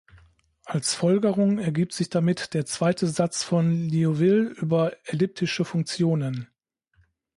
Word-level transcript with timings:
Als 0.65 0.95
Folgerung 0.95 1.59
ergibt 1.59 1.93
sich 1.93 2.09
damit 2.09 2.55
der 2.55 2.65
zweite 2.65 3.05
Satz 3.05 3.43
von 3.43 3.87
Liouville 3.87 4.49
über 4.59 4.93
elliptische 5.05 5.63
Funktionen. 5.63 6.47